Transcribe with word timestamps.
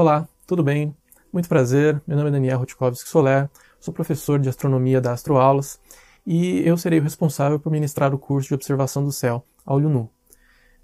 Olá, 0.00 0.28
tudo 0.46 0.62
bem? 0.62 0.94
Muito 1.32 1.48
prazer, 1.48 2.00
meu 2.06 2.16
nome 2.16 2.28
é 2.28 2.32
Daniel 2.32 2.60
Rutkovski 2.60 3.08
Soler, 3.08 3.50
sou 3.80 3.92
professor 3.92 4.38
de 4.38 4.48
astronomia 4.48 5.00
da 5.00 5.10
Astroaulas 5.10 5.80
e 6.24 6.60
eu 6.60 6.76
serei 6.76 7.00
o 7.00 7.02
responsável 7.02 7.58
por 7.58 7.72
ministrar 7.72 8.14
o 8.14 8.18
curso 8.18 8.46
de 8.46 8.54
observação 8.54 9.04
do 9.04 9.10
céu 9.10 9.44
a 9.66 9.74
olho 9.74 9.88
nu. 9.88 10.08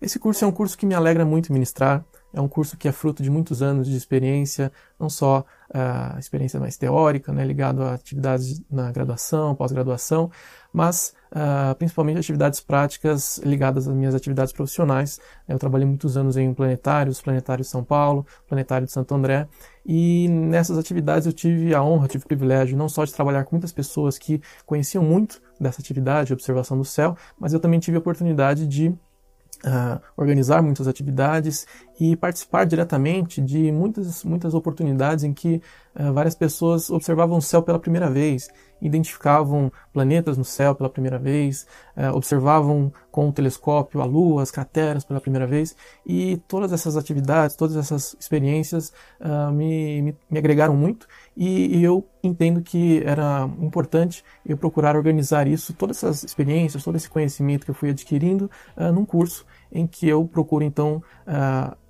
Esse 0.02 0.18
curso 0.18 0.44
é 0.44 0.48
um 0.48 0.50
curso 0.50 0.76
que 0.76 0.84
me 0.84 0.96
alegra 0.96 1.24
muito 1.24 1.52
ministrar, 1.52 2.04
é 2.34 2.40
um 2.40 2.48
curso 2.48 2.76
que 2.76 2.88
é 2.88 2.92
fruto 2.92 3.22
de 3.22 3.30
muitos 3.30 3.62
anos 3.62 3.86
de 3.86 3.96
experiência, 3.96 4.72
não 4.98 5.08
só 5.08 5.44
a 5.72 6.14
uh, 6.16 6.18
experiência 6.18 6.58
mais 6.58 6.76
teórica, 6.76 7.32
né, 7.32 7.44
ligado 7.44 7.82
a 7.82 7.94
atividades 7.94 8.60
na 8.70 8.90
graduação, 8.90 9.54
pós-graduação, 9.54 10.30
mas 10.72 11.14
uh, 11.30 11.74
principalmente 11.76 12.18
atividades 12.18 12.60
práticas 12.60 13.38
ligadas 13.38 13.86
às 13.86 13.94
minhas 13.94 14.14
atividades 14.14 14.52
profissionais. 14.52 15.20
Eu 15.48 15.58
trabalhei 15.58 15.86
muitos 15.86 16.16
anos 16.16 16.36
em 16.36 16.52
planetários, 16.52 17.22
planetário 17.22 17.62
de 17.62 17.70
São 17.70 17.84
Paulo, 17.84 18.26
planetário 18.48 18.86
de 18.86 18.92
Santo 18.92 19.14
André, 19.14 19.46
e 19.86 20.28
nessas 20.28 20.76
atividades 20.76 21.26
eu 21.26 21.32
tive 21.32 21.72
a 21.72 21.82
honra, 21.82 22.08
tive 22.08 22.24
o 22.24 22.28
privilégio 22.28 22.76
não 22.76 22.88
só 22.88 23.04
de 23.04 23.14
trabalhar 23.14 23.44
com 23.44 23.54
muitas 23.54 23.72
pessoas 23.72 24.18
que 24.18 24.40
conheciam 24.66 25.04
muito 25.04 25.40
dessa 25.60 25.80
atividade, 25.80 26.32
observação 26.32 26.76
do 26.76 26.84
céu, 26.84 27.16
mas 27.38 27.52
eu 27.52 27.60
também 27.60 27.78
tive 27.78 27.96
a 27.96 28.00
oportunidade 28.00 28.66
de 28.66 28.92
uh, 29.64 30.00
organizar 30.16 30.62
muitas 30.62 30.86
atividades 30.86 31.66
e 31.98 32.16
participar 32.16 32.64
diretamente 32.64 33.40
de 33.40 33.70
muitas, 33.70 34.24
muitas 34.24 34.54
oportunidades 34.54 35.24
em 35.24 35.32
que 35.32 35.62
uh, 35.94 36.12
várias 36.12 36.34
pessoas 36.34 36.90
observavam 36.90 37.38
o 37.38 37.42
céu 37.42 37.62
pela 37.62 37.78
primeira 37.78 38.10
vez, 38.10 38.48
identificavam 38.82 39.72
planetas 39.92 40.36
no 40.36 40.44
céu 40.44 40.74
pela 40.74 40.90
primeira 40.90 41.18
vez, 41.18 41.66
uh, 41.96 42.14
observavam 42.16 42.92
com 43.12 43.28
o 43.28 43.32
telescópio 43.32 44.00
a 44.00 44.04
Lua, 44.04 44.42
as 44.42 44.50
crateras 44.50 45.04
pela 45.04 45.20
primeira 45.20 45.46
vez, 45.46 45.76
e 46.04 46.36
todas 46.48 46.72
essas 46.72 46.96
atividades, 46.96 47.54
todas 47.54 47.76
essas 47.76 48.16
experiências 48.18 48.92
uh, 49.20 49.52
me, 49.52 50.02
me, 50.02 50.16
me, 50.28 50.38
agregaram 50.38 50.74
muito 50.74 51.06
e, 51.36 51.78
e, 51.78 51.84
eu 51.84 52.04
entendo 52.22 52.60
que 52.60 53.02
era 53.04 53.48
importante 53.60 54.24
eu 54.44 54.56
procurar 54.56 54.96
organizar 54.96 55.46
isso, 55.46 55.72
todas 55.74 55.98
essas 55.98 56.24
experiências, 56.24 56.82
todo 56.82 56.96
esse 56.96 57.08
conhecimento 57.08 57.64
que 57.64 57.70
eu 57.70 57.74
fui 57.74 57.90
adquirindo 57.90 58.50
num 58.94 59.04
curso 59.04 59.44
em 59.70 59.86
que 59.86 60.08
eu 60.08 60.24
procuro 60.26 60.64
então 60.64 61.02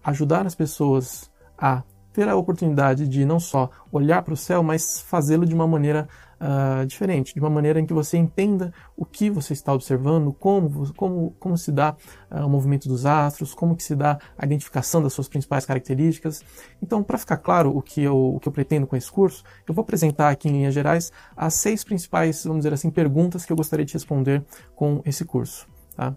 ajudar 0.04 0.46
as 0.46 0.54
pessoas 0.54 1.30
a 1.58 1.82
ter 2.14 2.28
a 2.28 2.36
oportunidade 2.36 3.08
de 3.08 3.24
não 3.24 3.40
só 3.40 3.68
olhar 3.90 4.22
para 4.22 4.34
o 4.34 4.36
céu, 4.36 4.62
mas 4.62 5.00
fazê-lo 5.00 5.44
de 5.44 5.52
uma 5.52 5.66
maneira 5.66 6.08
uh, 6.40 6.86
diferente, 6.86 7.34
de 7.34 7.40
uma 7.40 7.50
maneira 7.50 7.80
em 7.80 7.84
que 7.86 7.92
você 7.92 8.16
entenda 8.16 8.72
o 8.96 9.04
que 9.04 9.28
você 9.28 9.52
está 9.52 9.72
observando, 9.72 10.32
como, 10.32 10.92
como, 10.94 11.32
como 11.40 11.58
se 11.58 11.72
dá 11.72 11.96
uh, 12.30 12.46
o 12.46 12.48
movimento 12.48 12.88
dos 12.88 13.04
astros, 13.04 13.52
como 13.52 13.74
que 13.74 13.82
se 13.82 13.96
dá 13.96 14.18
a 14.38 14.46
identificação 14.46 15.02
das 15.02 15.12
suas 15.12 15.28
principais 15.28 15.66
características. 15.66 16.44
Então, 16.80 17.02
para 17.02 17.18
ficar 17.18 17.38
claro 17.38 17.76
o 17.76 17.82
que, 17.82 18.02
eu, 18.02 18.16
o 18.36 18.38
que 18.38 18.46
eu 18.46 18.52
pretendo 18.52 18.86
com 18.86 18.94
esse 18.94 19.10
curso, 19.10 19.42
eu 19.66 19.74
vou 19.74 19.82
apresentar 19.82 20.30
aqui 20.30 20.48
em 20.48 20.52
linhas 20.52 20.72
gerais 20.72 21.10
as 21.36 21.54
seis 21.54 21.82
principais, 21.82 22.44
vamos 22.44 22.60
dizer 22.60 22.72
assim, 22.72 22.90
perguntas 22.90 23.44
que 23.44 23.52
eu 23.52 23.56
gostaria 23.56 23.84
de 23.84 23.92
responder 23.92 24.44
com 24.76 25.02
esse 25.04 25.24
curso. 25.24 25.66
Tá? 25.96 26.14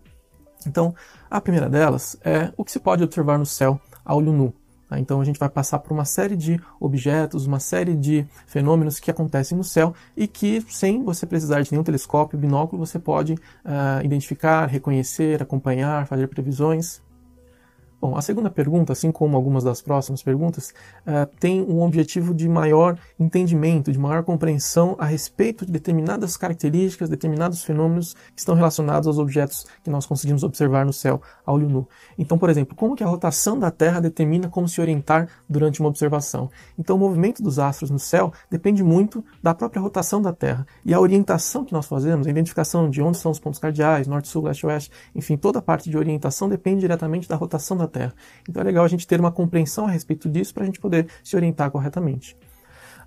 Então, 0.66 0.96
a 1.30 1.40
primeira 1.42 1.70
delas 1.70 2.18
é 2.24 2.52
o 2.58 2.64
que 2.64 2.72
se 2.72 2.80
pode 2.80 3.04
observar 3.04 3.38
no 3.38 3.46
céu 3.46 3.80
a 4.04 4.16
olho 4.16 4.32
nu. 4.32 4.54
Tá? 4.90 4.98
Então 5.00 5.20
a 5.20 5.26
gente 5.26 5.40
vai 5.40 5.50
passar 5.50 5.80
por 5.80 5.92
uma 5.94 6.06
série 6.06 6.36
de 6.36 6.60
objetos, 6.80 7.46
uma 7.46 7.60
série 7.60 7.96
de 7.96 8.26
fenômenos 8.46 9.00
que 9.00 9.12
acontecem 9.12 9.58
no 9.58 9.64
céu 9.64 9.94
e 10.16 10.28
que, 10.28 10.64
sem 10.70 11.04
você 11.04 11.26
precisar 11.26 11.62
de 11.62 11.72
nenhum 11.72 11.84
telescópio, 11.84 12.40
binóculo, 12.40 12.86
você 12.86 12.98
pode 12.98 13.34
uh, 13.34 14.04
identificar, 14.04 14.66
reconhecer, 14.66 15.42
acompanhar, 15.42 16.08
fazer 16.08 16.28
previsões. 16.28 17.02
Bom, 18.00 18.16
a 18.16 18.22
segunda 18.22 18.48
pergunta, 18.48 18.94
assim 18.94 19.12
como 19.12 19.36
algumas 19.36 19.64
das 19.64 19.82
próximas 19.82 20.22
perguntas, 20.22 20.72
uh, 21.02 21.26
tem 21.40 21.64
um 21.64 21.82
objetivo 21.82 22.32
de 22.32 22.48
maior 22.48 22.96
entendimento, 23.20 23.92
de 23.92 23.98
maior 23.98 24.24
compreensão 24.24 24.96
a 25.00 25.06
respeito 25.06 25.66
de 25.66 25.72
determinadas 25.72 26.38
características, 26.38 27.10
determinados 27.10 27.64
fenômenos 27.64 28.14
que 28.36 28.40
estão 28.40 28.54
relacionados 28.54 29.08
aos 29.08 29.18
objetos 29.18 29.66
que 29.84 29.90
nós 29.90 30.06
conseguimos 30.06 30.44
observar 30.44 30.86
no 30.86 30.94
céu 30.94 31.20
a 31.44 31.52
olho 31.52 31.68
nu. 31.68 31.88
Então, 32.20 32.38
por 32.38 32.52
exemplo, 32.52 32.76
como 32.76 32.96
que 32.96 33.04
a 33.04 33.08
rotação 33.08 33.58
da 33.58 33.72
Terra 33.72 34.00
determina 34.00 34.48
como 34.48 34.68
se 34.68 34.80
orientar 34.80 35.28
durante 35.50 35.80
uma 35.80 35.90
observação? 35.90 36.52
Então, 36.78 36.98
o 36.98 37.00
movimento 37.00 37.42
dos 37.42 37.58
astros 37.58 37.90
no 37.90 37.98
céu 37.98 38.32
depende 38.48 38.84
muito 38.84 39.26
da 39.42 39.56
própria 39.56 39.82
rotação 39.82 40.22
da 40.22 40.32
Terra. 40.32 40.68
E 40.86 40.94
a 40.94 41.00
orientação 41.00 41.66
que 41.66 41.74
nós 41.74 41.88
fazemos, 41.88 42.28
a 42.28 42.30
identificação 42.30 42.92
de 42.92 43.02
onde 43.02 43.18
são 43.18 43.32
os 43.32 43.40
pontos 43.40 43.60
cardeais, 43.60 44.06
norte, 44.06 44.28
sul, 44.28 44.44
leste, 44.44 44.68
oeste, 44.68 44.92
enfim, 45.16 45.36
toda 45.36 45.58
a 45.58 45.64
parte 45.64 45.90
de 45.90 45.98
orientação 45.98 46.48
depende 46.48 46.82
diretamente 46.82 47.28
da 47.28 47.36
rotação 47.36 47.76
da 47.76 47.88
Terra. 47.88 47.97
Então 48.48 48.62
é 48.62 48.66
legal 48.66 48.86
a 48.86 48.88
gente 48.88 49.08
ter 49.08 49.20
uma 49.20 49.32
compreensão 49.32 49.88
a 49.88 49.92
respeito 49.92 50.30
disso 50.30 50.54
para 50.54 50.64
a 50.64 50.66
gente 50.66 50.80
poder 50.80 51.08
se 51.24 51.36
orientar 51.36 51.70
corretamente. 51.72 52.36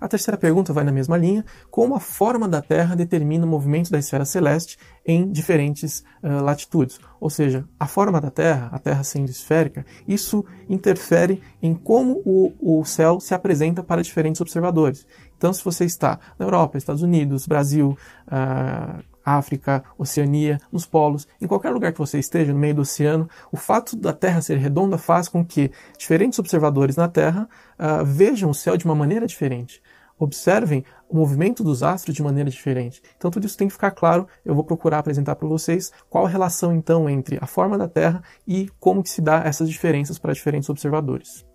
A 0.01 0.07
terceira 0.07 0.35
pergunta 0.35 0.73
vai 0.73 0.83
na 0.83 0.91
mesma 0.91 1.15
linha: 1.15 1.45
como 1.69 1.93
a 1.93 1.99
forma 1.99 2.47
da 2.47 2.59
Terra 2.59 2.95
determina 2.95 3.45
o 3.45 3.47
movimento 3.47 3.91
da 3.91 3.99
esfera 3.99 4.25
celeste 4.25 4.75
em 5.05 5.31
diferentes 5.31 6.03
uh, 6.23 6.41
latitudes? 6.41 6.99
Ou 7.19 7.29
seja, 7.29 7.65
a 7.79 7.85
forma 7.85 8.19
da 8.19 8.31
Terra, 8.31 8.69
a 8.71 8.79
Terra 8.79 9.03
sendo 9.03 9.29
esférica, 9.29 9.85
isso 10.07 10.43
interfere 10.67 11.39
em 11.61 11.75
como 11.75 12.19
o, 12.25 12.79
o 12.79 12.83
céu 12.83 13.19
se 13.19 13.35
apresenta 13.35 13.83
para 13.83 14.01
diferentes 14.01 14.41
observadores. 14.41 15.05
Então, 15.37 15.53
se 15.53 15.63
você 15.63 15.85
está 15.85 16.19
na 16.39 16.45
Europa, 16.47 16.79
Estados 16.79 17.03
Unidos, 17.03 17.45
Brasil, 17.45 17.95
uh, 18.27 19.10
África, 19.23 19.83
Oceania, 19.97 20.59
nos 20.71 20.85
polos, 20.85 21.27
em 21.39 21.47
qualquer 21.47 21.71
lugar 21.71 21.91
que 21.91 21.99
você 21.99 22.19
esteja 22.19 22.53
no 22.53 22.59
meio 22.59 22.75
do 22.75 22.81
oceano, 22.81 23.29
o 23.51 23.57
fato 23.57 23.95
da 23.95 24.13
Terra 24.13 24.41
ser 24.41 24.57
redonda 24.57 24.97
faz 24.97 25.27
com 25.27 25.45
que 25.45 25.71
diferentes 25.97 26.39
observadores 26.39 26.95
na 26.95 27.07
Terra 27.07 27.47
uh, 27.79 28.05
vejam 28.05 28.49
o 28.49 28.55
céu 28.55 28.77
de 28.77 28.85
uma 28.85 28.95
maneira 28.95 29.27
diferente, 29.27 29.81
observem 30.17 30.83
o 31.09 31.17
movimento 31.17 31.63
dos 31.63 31.83
astros 31.83 32.15
de 32.15 32.23
maneira 32.23 32.49
diferente. 32.49 33.01
Então 33.17 33.29
tudo 33.29 33.45
isso 33.45 33.57
tem 33.57 33.67
que 33.67 33.73
ficar 33.73 33.91
claro. 33.91 34.27
Eu 34.45 34.55
vou 34.55 34.63
procurar 34.63 34.99
apresentar 34.99 35.35
para 35.35 35.47
vocês 35.47 35.91
qual 36.09 36.25
a 36.25 36.29
relação 36.29 36.73
então 36.73 37.09
entre 37.09 37.37
a 37.41 37.47
forma 37.47 37.77
da 37.77 37.87
Terra 37.87 38.23
e 38.47 38.69
como 38.79 39.03
que 39.03 39.09
se 39.09 39.21
dá 39.21 39.43
essas 39.43 39.69
diferenças 39.69 40.17
para 40.17 40.33
diferentes 40.33 40.69
observadores. 40.69 41.45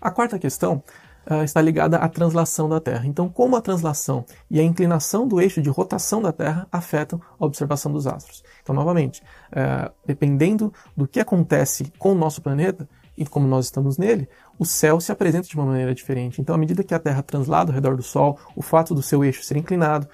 A 0.00 0.10
quarta 0.10 0.38
questão 0.38 0.82
uh, 1.30 1.42
está 1.42 1.60
ligada 1.60 1.98
à 1.98 2.08
translação 2.08 2.68
da 2.68 2.80
Terra. 2.80 3.06
Então, 3.06 3.28
como 3.28 3.56
a 3.56 3.60
translação 3.60 4.24
e 4.50 4.60
a 4.60 4.62
inclinação 4.62 5.26
do 5.26 5.40
eixo 5.40 5.60
de 5.60 5.68
rotação 5.68 6.22
da 6.22 6.32
Terra 6.32 6.66
afetam 6.70 7.20
a 7.38 7.44
observação 7.44 7.92
dos 7.92 8.06
astros. 8.06 8.42
Então, 8.62 8.74
novamente, 8.74 9.22
uh, 9.52 9.92
dependendo 10.04 10.72
do 10.96 11.06
que 11.06 11.20
acontece 11.20 11.92
com 11.98 12.12
o 12.12 12.14
nosso 12.14 12.40
planeta 12.40 12.88
e 13.16 13.24
como 13.24 13.46
nós 13.46 13.66
estamos 13.66 13.96
nele, 13.96 14.28
o 14.58 14.64
céu 14.64 15.00
se 15.00 15.10
apresenta 15.10 15.48
de 15.48 15.54
uma 15.54 15.66
maneira 15.66 15.94
diferente. 15.94 16.40
Então, 16.40 16.54
à 16.54 16.58
medida 16.58 16.84
que 16.84 16.94
a 16.94 16.98
Terra 16.98 17.22
translada 17.22 17.70
ao 17.70 17.74
redor 17.74 17.96
do 17.96 18.02
Sol, 18.02 18.38
o 18.54 18.62
fato 18.62 18.94
do 18.94 19.02
seu 19.02 19.24
eixo 19.24 19.42
ser 19.42 19.56
inclinado, 19.56 20.06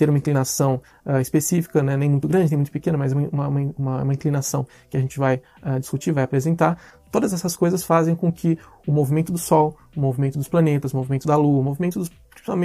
ter 0.00 0.08
uma 0.08 0.16
inclinação 0.16 0.80
uh, 1.04 1.20
específica, 1.20 1.82
né, 1.82 1.94
nem 1.94 2.08
muito 2.08 2.26
grande, 2.26 2.48
nem 2.48 2.56
muito 2.56 2.72
pequena, 2.72 2.96
mas 2.96 3.12
uma, 3.12 3.48
uma, 3.48 4.02
uma, 4.02 4.14
inclinação 4.14 4.66
que 4.88 4.96
a 4.96 5.00
gente 5.00 5.18
vai 5.18 5.42
uh, 5.62 5.78
discutir, 5.78 6.10
vai 6.10 6.24
apresentar, 6.24 6.80
Todas 7.10 7.32
essas 7.32 7.56
coisas 7.56 7.82
fazem 7.82 8.14
com 8.14 8.32
que 8.32 8.58
o 8.86 8.92
movimento 8.92 9.32
do 9.32 9.38
Sol, 9.38 9.76
o 9.96 10.00
movimento 10.00 10.38
dos 10.38 10.48
planetas, 10.48 10.92
o 10.92 10.96
movimento 10.96 11.26
da 11.26 11.36
Lua, 11.36 11.60
o 11.60 11.64
movimento 11.64 11.98
dos, 11.98 12.10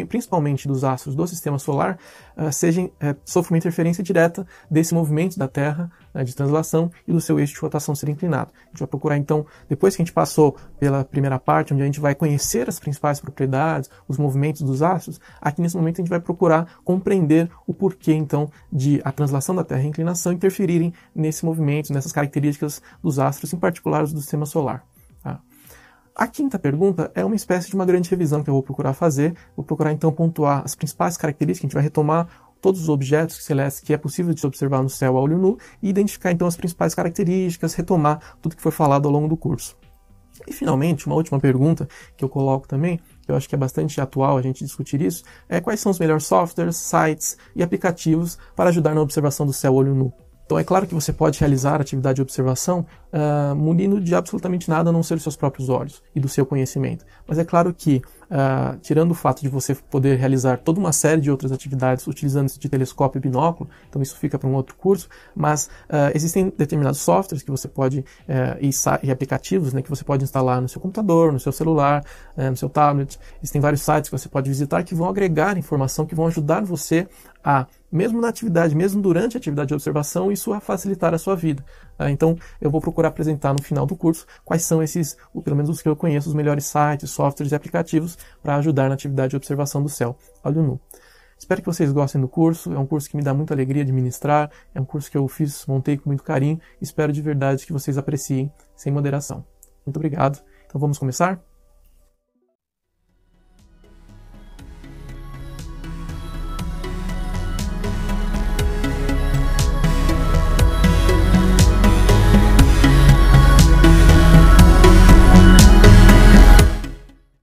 principalmente 0.07 0.67
dos 0.67 0.83
astros 0.83 1.15
do 1.15 1.27
sistema 1.27 1.59
solar, 1.59 1.97
uh, 2.37 2.51
sejam, 2.51 2.85
uh, 2.85 3.45
uma 3.49 3.57
interferência 3.57 4.03
direta 4.03 4.45
desse 4.69 4.93
movimento 4.93 5.37
da 5.37 5.47
Terra 5.47 5.91
uh, 6.13 6.23
de 6.23 6.35
translação 6.35 6.91
e 7.07 7.11
do 7.11 7.21
seu 7.21 7.39
eixo 7.39 7.53
de 7.53 7.59
rotação 7.59 7.95
ser 7.95 8.09
inclinado. 8.09 8.51
A 8.65 8.69
gente 8.69 8.79
vai 8.79 8.87
procurar 8.87 9.17
então, 9.17 9.45
depois 9.69 9.95
que 9.95 10.01
a 10.01 10.05
gente 10.05 10.13
passou 10.13 10.55
pela 10.79 11.03
primeira 11.03 11.39
parte, 11.39 11.73
onde 11.73 11.83
a 11.83 11.85
gente 11.85 11.99
vai 11.99 12.15
conhecer 12.15 12.67
as 12.67 12.79
principais 12.79 13.19
propriedades, 13.19 13.89
os 14.07 14.17
movimentos 14.17 14.61
dos 14.61 14.81
astros, 14.81 15.19
aqui 15.41 15.61
nesse 15.61 15.75
momento 15.75 15.99
a 15.99 16.01
gente 16.01 16.09
vai 16.09 16.19
procurar 16.19 16.79
compreender 16.83 17.49
o 17.67 17.73
porquê 17.73 18.13
então 18.13 18.49
de 18.71 19.01
a 19.03 19.11
translação 19.11 19.55
da 19.55 19.63
Terra 19.63 19.81
e 19.81 19.85
a 19.85 19.89
inclinação 19.89 20.31
interferirem 20.31 20.93
nesse 21.13 21.45
movimento, 21.45 21.93
nessas 21.93 22.11
características 22.11 22.81
dos 23.01 23.19
astros, 23.19 23.53
em 23.53 23.57
particular 23.57 24.03
os 24.03 24.13
do 24.13 24.21
sistema 24.21 24.45
solar. 24.45 24.83
A 26.17 26.27
quinta 26.27 26.57
pergunta 26.57 27.11
é 27.13 27.25
uma 27.25 27.35
espécie 27.35 27.67
de 27.67 27.75
uma 27.75 27.85
grande 27.85 28.09
revisão 28.09 28.41
que 28.41 28.49
eu 28.49 28.53
vou 28.53 28.63
procurar 28.63 28.93
fazer. 28.93 29.35
Vou 29.53 29.65
procurar 29.65 29.91
então 29.91 30.09
pontuar 30.13 30.61
as 30.63 30.73
principais 30.73 31.17
características, 31.17 31.65
a 31.65 31.67
gente 31.67 31.73
vai 31.73 31.83
retomar 31.83 32.29
todos 32.61 32.79
os 32.79 32.87
objetos 32.87 33.43
celestes 33.43 33.83
que 33.83 33.93
é 33.93 33.97
possível 33.97 34.33
de 34.33 34.39
se 34.39 34.47
observar 34.47 34.81
no 34.81 34.89
céu 34.89 35.17
a 35.17 35.21
olho 35.21 35.37
nu 35.37 35.57
e 35.83 35.89
identificar 35.89 36.31
então 36.31 36.47
as 36.47 36.55
principais 36.55 36.95
características, 36.95 37.73
retomar 37.73 38.37
tudo 38.41 38.55
que 38.55 38.61
foi 38.61 38.71
falado 38.71 39.07
ao 39.07 39.11
longo 39.11 39.27
do 39.27 39.35
curso. 39.35 39.75
E 40.47 40.53
finalmente, 40.53 41.05
uma 41.05 41.17
última 41.17 41.37
pergunta 41.37 41.85
que 42.15 42.23
eu 42.23 42.29
coloco 42.29 42.65
também, 42.65 42.97
que 43.21 43.29
eu 43.29 43.35
acho 43.35 43.49
que 43.49 43.55
é 43.55 43.57
bastante 43.57 43.99
atual 43.99 44.37
a 44.37 44.41
gente 44.41 44.63
discutir 44.63 45.01
isso, 45.01 45.21
é 45.49 45.59
quais 45.59 45.81
são 45.81 45.91
os 45.91 45.99
melhores 45.99 46.25
softwares, 46.25 46.77
sites 46.77 47.37
e 47.53 47.61
aplicativos 47.61 48.37
para 48.55 48.69
ajudar 48.69 48.95
na 48.95 49.01
observação 49.01 49.45
do 49.45 49.51
céu 49.51 49.73
a 49.73 49.75
olho 49.75 49.93
nu. 49.93 50.13
Então 50.45 50.59
é 50.59 50.63
claro 50.63 50.85
que 50.85 50.93
você 50.93 51.11
pode 51.11 51.39
realizar 51.39 51.81
atividade 51.81 52.17
de 52.17 52.21
observação 52.21 52.85
uh, 53.11 53.55
munindo 53.55 53.99
de 53.99 54.13
absolutamente 54.13 54.69
nada 54.69 54.91
a 54.91 54.93
não 54.93 55.01
ser 55.01 55.15
os 55.15 55.23
seus 55.23 55.35
próprios 55.35 55.69
olhos 55.69 56.03
e 56.13 56.19
do 56.19 56.29
seu 56.29 56.45
conhecimento. 56.45 57.03
Mas 57.27 57.39
é 57.39 57.43
claro 57.43 57.73
que, 57.73 58.01
uh, 58.25 58.77
tirando 58.79 59.11
o 59.11 59.13
fato 59.15 59.41
de 59.41 59.49
você 59.49 59.73
poder 59.73 60.19
realizar 60.19 60.59
toda 60.59 60.79
uma 60.79 60.93
série 60.93 61.19
de 61.19 61.31
outras 61.31 61.51
atividades 61.51 62.05
utilizando-se 62.05 62.59
de 62.59 62.69
telescópio 62.69 63.17
e 63.17 63.21
binóculo, 63.21 63.67
então 63.89 64.01
isso 64.01 64.17
fica 64.17 64.37
para 64.37 64.47
um 64.47 64.53
outro 64.53 64.75
curso, 64.75 65.09
mas 65.35 65.65
uh, 65.89 66.11
existem 66.13 66.53
determinados 66.55 66.99
softwares 66.99 67.41
que 67.41 67.49
você 67.49 67.67
pode, 67.67 68.05
e, 68.61 68.69
e, 69.03 69.11
aplicativos 69.11 69.73
né, 69.73 69.81
que 69.81 69.89
você 69.89 70.03
pode 70.03 70.23
instalar 70.23 70.61
no 70.61 70.69
seu 70.69 70.79
computador, 70.79 71.31
no 71.31 71.39
seu 71.39 71.51
celular, 71.51 72.03
no 72.37 72.55
seu 72.57 72.69
tablet. 72.69 73.19
Existem 73.41 73.61
vários 73.61 73.81
sites 73.81 74.09
que 74.09 74.17
você 74.17 74.27
pode 74.29 74.49
visitar 74.49 74.83
que 74.83 74.93
vão 74.93 75.07
agregar 75.07 75.57
informação, 75.57 76.05
que 76.05 76.15
vão 76.15 76.27
ajudar 76.27 76.63
você 76.63 77.07
a 77.43 77.67
mesmo 77.95 78.19
na 78.19 78.27
atividade, 78.27 78.75
mesmo 78.75 79.01
durante 79.01 79.37
a 79.37 79.39
atividade 79.39 79.69
de 79.69 79.73
observação, 79.73 80.31
isso 80.31 80.51
vai 80.51 80.59
facilitar 80.59 81.13
a 81.13 81.17
sua 81.17 81.35
vida. 81.35 81.63
Ah, 81.97 82.11
então, 82.11 82.37
eu 82.59 82.69
vou 82.69 82.81
procurar 82.81 83.07
apresentar 83.07 83.53
no 83.53 83.61
final 83.61 83.85
do 83.85 83.95
curso 83.95 84.25
quais 84.43 84.63
são 84.63 84.83
esses, 84.83 85.17
pelo 85.43 85.55
menos 85.55 85.69
os 85.69 85.81
que 85.81 85.87
eu 85.87 85.95
conheço, 85.95 86.27
os 86.27 86.35
melhores 86.35 86.65
sites, 86.65 87.09
softwares 87.09 87.51
e 87.51 87.55
aplicativos 87.55 88.17
para 88.43 88.57
ajudar 88.57 88.89
na 88.89 88.95
atividade 88.95 89.31
de 89.31 89.37
observação 89.37 89.81
do 89.81 89.89
céu, 89.89 90.17
olho 90.43 90.61
nu. 90.61 90.79
Espero 91.37 91.61
que 91.61 91.67
vocês 91.67 91.91
gostem 91.91 92.19
do 92.21 92.27
curso, 92.27 92.73
é 92.73 92.79
um 92.79 92.85
curso 92.85 93.09
que 93.09 93.17
me 93.17 93.23
dá 93.23 93.33
muita 93.33 93.53
alegria 93.53 93.83
de 93.83 93.91
ministrar, 93.91 94.49
é 94.73 94.79
um 94.79 94.85
curso 94.85 95.11
que 95.11 95.17
eu 95.17 95.27
fiz, 95.27 95.65
montei 95.65 95.97
com 95.97 96.09
muito 96.09 96.23
carinho, 96.23 96.59
espero 96.81 97.11
de 97.11 97.21
verdade 97.21 97.65
que 97.65 97.73
vocês 97.73 97.97
apreciem 97.97 98.51
sem 98.75 98.91
moderação. 98.91 99.45
Muito 99.85 99.97
obrigado. 99.97 100.41
Então 100.65 100.79
vamos 100.79 100.97
começar? 100.97 101.41